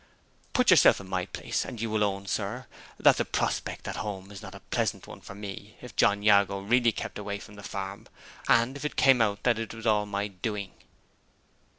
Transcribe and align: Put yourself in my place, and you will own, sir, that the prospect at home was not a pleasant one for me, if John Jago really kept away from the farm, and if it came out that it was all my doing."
Put 0.53 0.71
yourself 0.71 0.99
in 0.99 1.07
my 1.07 1.27
place, 1.27 1.63
and 1.63 1.79
you 1.79 1.87
will 1.87 2.03
own, 2.03 2.25
sir, 2.25 2.65
that 2.99 3.17
the 3.17 3.23
prospect 3.23 3.87
at 3.87 3.97
home 3.97 4.29
was 4.29 4.41
not 4.41 4.55
a 4.55 4.59
pleasant 4.59 5.05
one 5.05 5.21
for 5.21 5.35
me, 5.35 5.77
if 5.79 5.95
John 5.95 6.23
Jago 6.23 6.57
really 6.59 6.91
kept 6.91 7.19
away 7.19 7.37
from 7.37 7.53
the 7.53 7.61
farm, 7.61 8.07
and 8.47 8.75
if 8.75 8.83
it 8.83 8.95
came 8.95 9.21
out 9.21 9.43
that 9.43 9.59
it 9.59 9.75
was 9.75 9.85
all 9.85 10.07
my 10.07 10.27
doing." 10.29 10.71